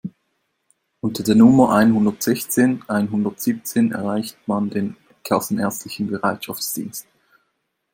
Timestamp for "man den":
4.47-4.95